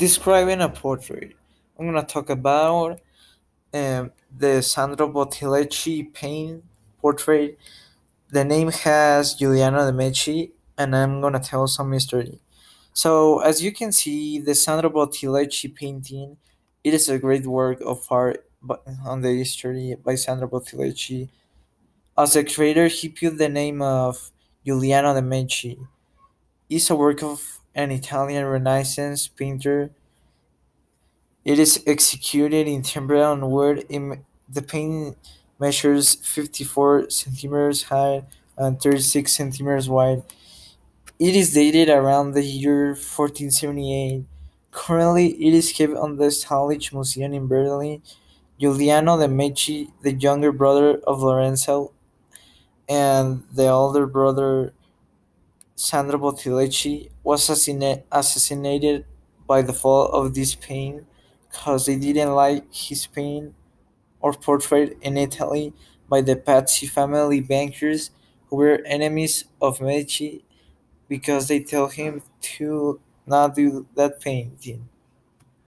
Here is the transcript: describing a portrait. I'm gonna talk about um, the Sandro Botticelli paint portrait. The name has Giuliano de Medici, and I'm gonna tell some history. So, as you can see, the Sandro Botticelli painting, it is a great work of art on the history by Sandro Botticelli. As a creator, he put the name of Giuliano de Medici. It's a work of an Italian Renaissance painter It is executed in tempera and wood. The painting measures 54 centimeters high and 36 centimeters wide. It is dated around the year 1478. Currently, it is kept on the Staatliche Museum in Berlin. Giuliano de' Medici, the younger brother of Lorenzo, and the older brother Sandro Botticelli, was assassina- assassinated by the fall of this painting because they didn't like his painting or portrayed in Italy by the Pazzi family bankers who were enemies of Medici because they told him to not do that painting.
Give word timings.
describing 0.00 0.62
a 0.62 0.68
portrait. 0.70 1.36
I'm 1.78 1.84
gonna 1.84 2.02
talk 2.02 2.30
about 2.30 3.00
um, 3.74 4.10
the 4.34 4.62
Sandro 4.62 5.06
Botticelli 5.08 6.04
paint 6.04 6.64
portrait. 7.02 7.58
The 8.30 8.42
name 8.42 8.70
has 8.70 9.34
Giuliano 9.34 9.84
de 9.84 9.92
Medici, 9.92 10.52
and 10.78 10.96
I'm 10.96 11.20
gonna 11.20 11.38
tell 11.38 11.66
some 11.68 11.92
history. 11.92 12.40
So, 12.94 13.40
as 13.40 13.62
you 13.62 13.72
can 13.72 13.92
see, 13.92 14.38
the 14.38 14.54
Sandro 14.54 14.88
Botticelli 14.88 15.46
painting, 15.68 16.38
it 16.82 16.94
is 16.94 17.10
a 17.10 17.18
great 17.18 17.44
work 17.44 17.82
of 17.82 18.06
art 18.10 18.46
on 19.04 19.20
the 19.20 19.34
history 19.34 19.96
by 20.02 20.14
Sandro 20.14 20.48
Botticelli. 20.48 21.28
As 22.16 22.36
a 22.36 22.42
creator, 22.42 22.88
he 22.88 23.10
put 23.10 23.36
the 23.36 23.50
name 23.50 23.82
of 23.82 24.30
Giuliano 24.64 25.12
de 25.12 25.20
Medici. 25.20 25.78
It's 26.70 26.88
a 26.88 26.96
work 26.96 27.22
of 27.22 27.59
an 27.74 27.90
Italian 27.90 28.46
Renaissance 28.46 29.28
painter 29.28 29.90
It 31.44 31.58
is 31.58 31.82
executed 31.86 32.66
in 32.66 32.82
tempera 32.82 33.32
and 33.32 33.50
wood. 33.50 33.86
The 34.48 34.62
painting 34.62 35.16
measures 35.58 36.14
54 36.16 37.10
centimeters 37.10 37.84
high 37.84 38.24
and 38.56 38.80
36 38.80 39.32
centimeters 39.32 39.88
wide. 39.88 40.22
It 41.18 41.36
is 41.36 41.54
dated 41.54 41.88
around 41.88 42.32
the 42.32 42.42
year 42.44 42.88
1478. 42.88 44.24
Currently, 44.72 45.26
it 45.46 45.54
is 45.54 45.72
kept 45.72 45.94
on 45.94 46.16
the 46.16 46.26
Staatliche 46.30 46.92
Museum 46.92 47.32
in 47.34 47.46
Berlin. 47.46 48.02
Giuliano 48.58 49.18
de' 49.18 49.28
Medici, 49.28 49.90
the 50.02 50.12
younger 50.12 50.52
brother 50.52 50.98
of 51.06 51.22
Lorenzo, 51.22 51.92
and 52.88 53.44
the 53.52 53.68
older 53.68 54.06
brother 54.06 54.72
Sandro 55.86 56.18
Botticelli, 56.18 57.10
was 57.24 57.40
assassina- 57.48 58.02
assassinated 58.12 59.04
by 59.46 59.62
the 59.62 59.72
fall 59.72 60.06
of 60.18 60.34
this 60.34 60.54
painting 60.54 61.06
because 61.50 61.86
they 61.86 61.96
didn't 61.96 62.34
like 62.34 62.64
his 62.72 63.06
painting 63.06 63.54
or 64.20 64.32
portrayed 64.32 64.96
in 65.02 65.16
Italy 65.16 65.72
by 66.08 66.20
the 66.22 66.36
Pazzi 66.36 66.88
family 66.88 67.40
bankers 67.40 68.10
who 68.48 68.56
were 68.56 68.82
enemies 68.86 69.44
of 69.60 69.80
Medici 69.80 70.44
because 71.08 71.48
they 71.48 71.60
told 71.60 71.94
him 71.94 72.22
to 72.58 73.00
not 73.26 73.54
do 73.54 73.86
that 73.96 74.20
painting. 74.20 74.88